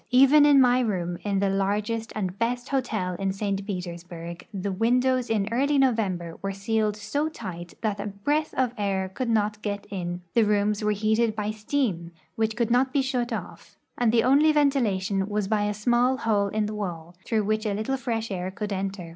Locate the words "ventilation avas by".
14.51-15.65